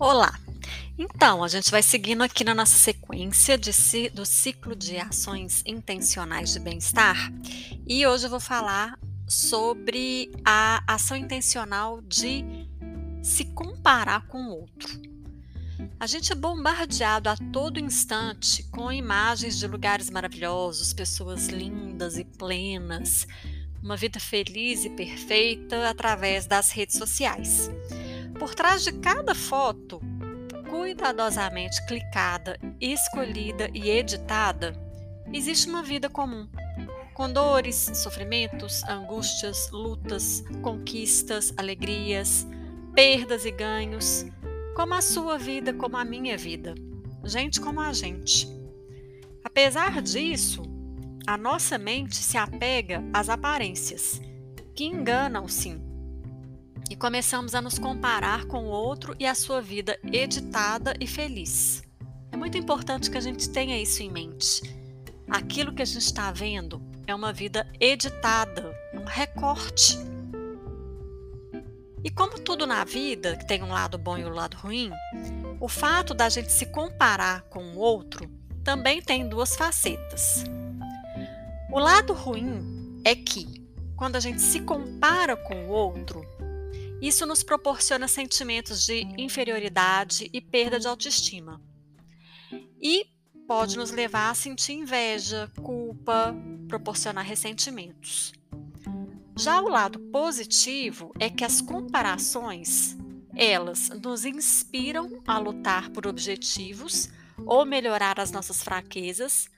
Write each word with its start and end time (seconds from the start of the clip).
Olá! 0.00 0.32
Então, 0.96 1.42
a 1.42 1.48
gente 1.48 1.72
vai 1.72 1.82
seguindo 1.82 2.22
aqui 2.22 2.44
na 2.44 2.54
nossa 2.54 2.78
sequência 2.78 3.58
de, 3.58 3.72
do 4.10 4.24
ciclo 4.24 4.76
de 4.76 4.96
ações 4.96 5.60
intencionais 5.66 6.52
de 6.52 6.60
bem-estar 6.60 7.16
e 7.84 8.06
hoje 8.06 8.26
eu 8.26 8.30
vou 8.30 8.38
falar 8.38 8.96
sobre 9.26 10.30
a 10.44 10.84
ação 10.86 11.16
intencional 11.16 12.00
de 12.00 12.44
se 13.24 13.46
comparar 13.46 14.24
com 14.28 14.38
o 14.38 14.60
outro. 14.60 15.02
A 15.98 16.06
gente 16.06 16.30
é 16.30 16.36
bombardeado 16.36 17.28
a 17.28 17.36
todo 17.52 17.80
instante 17.80 18.62
com 18.70 18.92
imagens 18.92 19.58
de 19.58 19.66
lugares 19.66 20.10
maravilhosos, 20.10 20.92
pessoas 20.92 21.48
lindas 21.48 22.16
e 22.16 22.24
plenas, 22.24 23.26
uma 23.82 23.96
vida 23.96 24.20
feliz 24.20 24.84
e 24.84 24.90
perfeita 24.90 25.88
através 25.88 26.46
das 26.46 26.70
redes 26.70 26.96
sociais. 26.96 27.68
Por 28.38 28.54
trás 28.54 28.84
de 28.84 28.92
cada 28.92 29.34
foto, 29.34 30.00
cuidadosamente 30.70 31.84
clicada, 31.86 32.56
escolhida 32.80 33.68
e 33.74 33.90
editada, 33.90 34.80
existe 35.32 35.68
uma 35.68 35.82
vida 35.82 36.08
comum, 36.08 36.48
com 37.14 37.32
dores, 37.32 37.90
sofrimentos, 37.94 38.84
angústias, 38.84 39.68
lutas, 39.72 40.44
conquistas, 40.62 41.52
alegrias, 41.56 42.46
perdas 42.94 43.44
e 43.44 43.50
ganhos, 43.50 44.24
como 44.76 44.94
a 44.94 45.02
sua 45.02 45.36
vida, 45.36 45.74
como 45.74 45.96
a 45.96 46.04
minha 46.04 46.38
vida, 46.38 46.76
gente 47.24 47.60
como 47.60 47.80
a 47.80 47.92
gente. 47.92 48.48
Apesar 49.42 50.00
disso, 50.00 50.62
a 51.26 51.36
nossa 51.36 51.76
mente 51.76 52.14
se 52.14 52.38
apega 52.38 53.02
às 53.12 53.28
aparências, 53.28 54.22
que 54.76 54.84
enganam 54.84 55.48
sim 55.48 55.87
e 56.90 56.96
começamos 56.96 57.54
a 57.54 57.60
nos 57.60 57.78
comparar 57.78 58.46
com 58.46 58.64
o 58.64 58.70
outro 58.70 59.14
e 59.18 59.26
a 59.26 59.34
sua 59.34 59.60
vida 59.60 59.98
editada 60.10 60.94
e 60.98 61.06
feliz. 61.06 61.82
É 62.32 62.36
muito 62.36 62.56
importante 62.56 63.10
que 63.10 63.18
a 63.18 63.20
gente 63.20 63.48
tenha 63.50 63.80
isso 63.80 64.02
em 64.02 64.10
mente. 64.10 64.62
Aquilo 65.28 65.74
que 65.74 65.82
a 65.82 65.84
gente 65.84 66.02
está 66.02 66.30
vendo 66.32 66.82
é 67.06 67.14
uma 67.14 67.32
vida 67.32 67.66
editada, 67.78 68.74
um 68.94 69.04
recorte. 69.04 69.98
E 72.02 72.10
como 72.10 72.38
tudo 72.38 72.66
na 72.66 72.84
vida, 72.84 73.36
que 73.36 73.46
tem 73.46 73.62
um 73.62 73.68
lado 73.68 73.98
bom 73.98 74.16
e 74.16 74.24
um 74.24 74.32
lado 74.32 74.56
ruim, 74.56 74.90
o 75.60 75.68
fato 75.68 76.14
da 76.14 76.28
gente 76.28 76.52
se 76.52 76.66
comparar 76.66 77.42
com 77.42 77.62
o 77.74 77.78
outro 77.78 78.30
também 78.64 79.02
tem 79.02 79.28
duas 79.28 79.56
facetas. 79.56 80.44
O 81.70 81.78
lado 81.78 82.12
ruim 82.12 83.00
é 83.04 83.14
que, 83.14 83.66
quando 83.96 84.16
a 84.16 84.20
gente 84.20 84.40
se 84.40 84.60
compara 84.60 85.36
com 85.36 85.66
o 85.66 85.68
outro, 85.68 86.24
isso 87.00 87.24
nos 87.26 87.42
proporciona 87.42 88.08
sentimentos 88.08 88.84
de 88.84 89.02
inferioridade 89.16 90.28
e 90.32 90.40
perda 90.40 90.80
de 90.80 90.86
autoestima. 90.86 91.60
E 92.80 93.06
pode 93.46 93.76
nos 93.76 93.90
levar 93.90 94.30
a 94.30 94.34
sentir 94.34 94.72
inveja, 94.72 95.50
culpa, 95.62 96.34
proporcionar 96.68 97.24
ressentimentos. 97.24 98.32
Já 99.36 99.60
o 99.60 99.68
lado 99.68 99.98
positivo 100.10 101.12
é 101.18 101.30
que 101.30 101.44
as 101.44 101.60
comparações, 101.60 102.96
elas 103.36 103.88
nos 103.88 104.24
inspiram 104.24 105.22
a 105.26 105.38
lutar 105.38 105.90
por 105.90 106.06
objetivos 106.06 107.08
ou 107.46 107.64
melhorar 107.64 108.18
as 108.18 108.32
nossas 108.32 108.62
fraquezas 108.62 109.48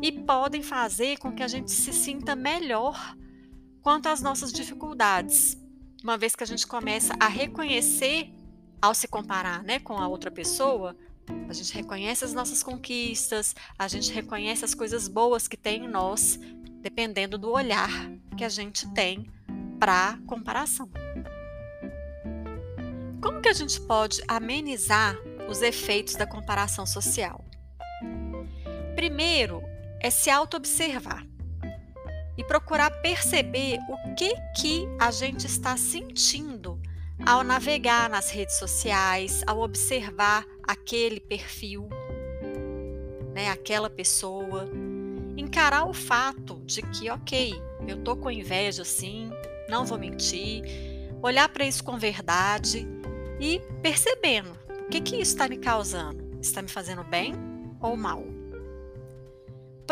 e 0.00 0.12
podem 0.12 0.62
fazer 0.62 1.18
com 1.18 1.32
que 1.32 1.42
a 1.42 1.48
gente 1.48 1.70
se 1.70 1.92
sinta 1.92 2.36
melhor 2.36 3.16
quanto 3.82 4.08
às 4.08 4.20
nossas 4.20 4.52
dificuldades, 4.52 5.56
uma 6.02 6.18
vez 6.18 6.34
que 6.34 6.42
a 6.42 6.46
gente 6.46 6.66
começa 6.66 7.14
a 7.20 7.28
reconhecer 7.28 8.32
ao 8.80 8.94
se 8.94 9.06
comparar 9.06 9.62
né, 9.62 9.78
com 9.78 9.96
a 9.96 10.08
outra 10.08 10.30
pessoa, 10.30 10.96
a 11.48 11.52
gente 11.52 11.72
reconhece 11.72 12.24
as 12.24 12.34
nossas 12.34 12.62
conquistas, 12.62 13.54
a 13.78 13.86
gente 13.86 14.12
reconhece 14.12 14.64
as 14.64 14.74
coisas 14.74 15.06
boas 15.06 15.46
que 15.46 15.56
tem 15.56 15.84
em 15.84 15.88
nós, 15.88 16.38
dependendo 16.80 17.38
do 17.38 17.50
olhar 17.50 17.90
que 18.36 18.44
a 18.44 18.48
gente 18.48 18.88
tem 18.92 19.30
para 19.78 20.18
comparação. 20.26 20.90
Como 23.22 23.40
que 23.40 23.48
a 23.48 23.52
gente 23.52 23.80
pode 23.82 24.20
amenizar 24.26 25.16
os 25.48 25.62
efeitos 25.62 26.16
da 26.16 26.26
comparação 26.26 26.84
social? 26.84 27.44
Primeiro 28.96 29.62
é 30.00 30.10
se 30.10 30.28
auto-observar 30.28 31.24
e 32.36 32.44
procurar 32.44 32.90
perceber 33.02 33.78
o 33.88 34.14
que 34.14 34.34
que 34.56 34.86
a 34.98 35.10
gente 35.10 35.46
está 35.46 35.76
sentindo 35.76 36.80
ao 37.24 37.44
navegar 37.44 38.08
nas 38.08 38.30
redes 38.30 38.58
sociais, 38.58 39.42
ao 39.46 39.60
observar 39.60 40.44
aquele 40.66 41.20
perfil, 41.20 41.88
né, 43.34 43.48
aquela 43.50 43.88
pessoa, 43.88 44.68
encarar 45.36 45.88
o 45.88 45.92
fato 45.92 46.60
de 46.64 46.82
que, 46.82 47.10
ok, 47.10 47.54
eu 47.86 48.02
tô 48.02 48.16
com 48.16 48.30
inveja 48.30 48.84
sim, 48.84 49.30
não 49.68 49.84
vou 49.84 49.98
mentir, 49.98 50.62
olhar 51.22 51.48
para 51.48 51.64
isso 51.64 51.84
com 51.84 51.98
verdade 51.98 52.86
e 53.40 53.60
percebendo 53.82 54.58
o 54.86 54.88
que 54.88 55.00
que 55.00 55.16
isso 55.16 55.32
está 55.32 55.48
me 55.48 55.58
causando, 55.58 56.38
está 56.40 56.60
me 56.60 56.68
fazendo 56.68 57.04
bem 57.04 57.34
ou 57.80 57.96
mal 57.96 58.31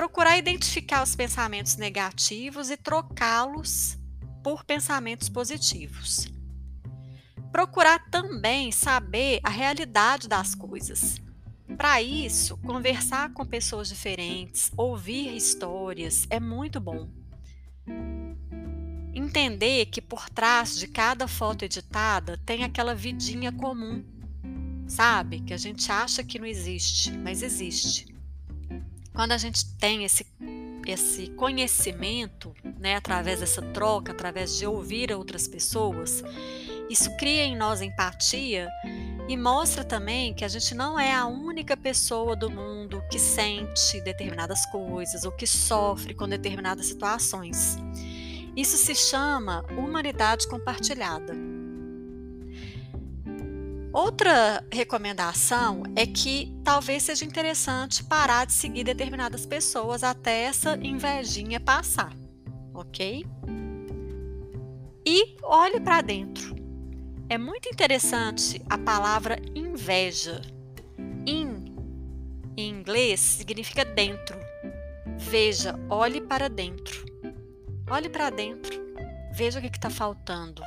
procurar 0.00 0.38
identificar 0.38 1.02
os 1.02 1.14
pensamentos 1.14 1.76
negativos 1.76 2.70
e 2.70 2.76
trocá-los 2.78 3.98
por 4.42 4.64
pensamentos 4.64 5.28
positivos. 5.28 6.26
Procurar 7.52 8.10
também 8.10 8.72
saber 8.72 9.40
a 9.42 9.50
realidade 9.50 10.26
das 10.26 10.54
coisas. 10.54 11.20
Para 11.76 12.00
isso, 12.00 12.56
conversar 12.56 13.34
com 13.34 13.44
pessoas 13.44 13.90
diferentes, 13.90 14.72
ouvir 14.74 15.36
histórias 15.36 16.26
é 16.30 16.40
muito 16.40 16.80
bom. 16.80 17.06
Entender 19.12 19.84
que 19.84 20.00
por 20.00 20.30
trás 20.30 20.78
de 20.78 20.88
cada 20.88 21.28
foto 21.28 21.66
editada 21.66 22.40
tem 22.46 22.64
aquela 22.64 22.94
vidinha 22.94 23.52
comum, 23.52 24.02
sabe? 24.88 25.40
Que 25.40 25.52
a 25.52 25.58
gente 25.58 25.92
acha 25.92 26.24
que 26.24 26.38
não 26.38 26.46
existe, 26.46 27.12
mas 27.18 27.42
existe. 27.42 28.09
Quando 29.14 29.32
a 29.32 29.38
gente 29.38 29.64
tem 29.76 30.04
esse, 30.04 30.26
esse 30.86 31.28
conhecimento, 31.30 32.54
né, 32.78 32.96
através 32.96 33.40
dessa 33.40 33.60
troca, 33.60 34.12
através 34.12 34.56
de 34.56 34.66
ouvir 34.66 35.12
outras 35.12 35.46
pessoas, 35.48 36.22
isso 36.88 37.16
cria 37.16 37.44
em 37.44 37.56
nós 37.56 37.80
empatia 37.80 38.68
e 39.28 39.36
mostra 39.36 39.84
também 39.84 40.34
que 40.34 40.44
a 40.44 40.48
gente 40.48 40.74
não 40.74 40.98
é 40.98 41.14
a 41.14 41.26
única 41.26 41.76
pessoa 41.76 42.34
do 42.34 42.50
mundo 42.50 43.02
que 43.10 43.18
sente 43.18 44.00
determinadas 44.00 44.66
coisas 44.66 45.24
ou 45.24 45.30
que 45.30 45.46
sofre 45.46 46.14
com 46.14 46.28
determinadas 46.28 46.86
situações. 46.86 47.76
Isso 48.56 48.76
se 48.76 48.94
chama 48.94 49.64
humanidade 49.76 50.48
compartilhada. 50.48 51.49
Outra 53.92 54.64
recomendação 54.72 55.82
é 55.96 56.06
que 56.06 56.54
talvez 56.62 57.02
seja 57.02 57.24
interessante 57.24 58.04
parar 58.04 58.46
de 58.46 58.52
seguir 58.52 58.84
determinadas 58.84 59.44
pessoas 59.44 60.04
até 60.04 60.42
essa 60.42 60.78
invejinha 60.80 61.58
passar, 61.58 62.14
ok? 62.72 63.26
E 65.04 65.36
olhe 65.42 65.80
para 65.80 66.02
dentro. 66.02 66.54
É 67.28 67.36
muito 67.36 67.68
interessante 67.68 68.62
a 68.70 68.78
palavra 68.78 69.40
inveja. 69.56 70.40
In, 71.26 71.74
em 72.56 72.70
inglês, 72.70 73.18
significa 73.18 73.84
dentro. 73.84 74.38
Veja, 75.18 75.78
olhe 75.88 76.20
para 76.20 76.48
dentro. 76.48 77.04
Olhe 77.90 78.08
para 78.08 78.30
dentro. 78.30 78.80
Veja 79.32 79.58
o 79.58 79.62
que 79.62 79.68
está 79.68 79.90
faltando. 79.90 80.62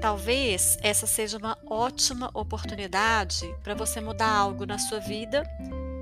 Talvez 0.00 0.78
essa 0.80 1.06
seja 1.06 1.36
uma 1.36 1.58
ótima 1.66 2.30
oportunidade 2.32 3.46
para 3.62 3.74
você 3.74 4.00
mudar 4.00 4.30
algo 4.30 4.64
na 4.64 4.78
sua 4.78 4.98
vida 4.98 5.42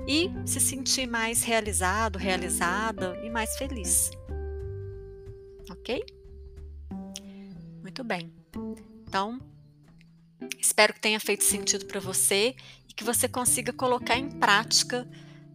e 0.07 0.31
se 0.45 0.59
sentir 0.59 1.05
mais 1.05 1.43
realizado, 1.43 2.17
realizada 2.17 3.19
e 3.23 3.29
mais 3.29 3.57
feliz. 3.57 4.09
Ok? 5.69 6.03
Muito 7.81 8.03
bem. 8.03 8.31
Então, 9.05 9.39
espero 10.57 10.93
que 10.93 11.01
tenha 11.01 11.19
feito 11.19 11.43
sentido 11.43 11.85
para 11.85 11.99
você 11.99 12.55
e 12.87 12.93
que 12.93 13.03
você 13.03 13.27
consiga 13.27 13.73
colocar 13.73 14.17
em 14.17 14.29
prática 14.29 15.05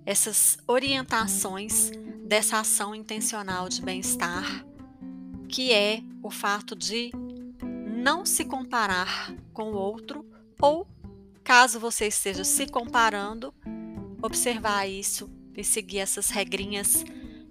essas 0.04 0.58
orientações 0.66 1.90
dessa 2.26 2.60
ação 2.60 2.94
intencional 2.94 3.70
de 3.70 3.80
bem-estar, 3.80 4.64
que 5.48 5.72
é 5.72 6.02
o 6.22 6.30
fato 6.30 6.76
de 6.76 7.10
não 8.04 8.26
se 8.26 8.44
comparar 8.44 9.34
com 9.54 9.72
o 9.72 9.76
outro 9.76 10.26
ou, 10.60 10.86
caso 11.42 11.80
você 11.80 12.08
esteja 12.08 12.44
se 12.44 12.66
comparando, 12.66 13.54
observar 14.20 14.86
isso 14.86 15.30
e 15.56 15.64
seguir 15.64 16.00
essas 16.00 16.28
regrinhas 16.28 17.02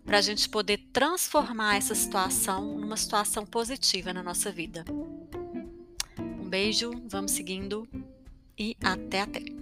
para 0.06 0.20
a 0.20 0.22
gente 0.22 0.48
poder 0.48 0.78
transformar 0.94 1.78
essa 1.78 1.96
situação 1.96 2.78
numa 2.78 2.96
situação 2.96 3.48
positiva 3.48 4.14
na 4.14 4.22
nossa 4.22 4.52
vida. 4.52 4.86
Um 6.20 6.48
beijo, 6.48 6.92
vamos 7.08 7.32
seguindo. 7.32 7.88
e 8.56 8.78
até 8.80 9.22
até. 9.22 9.53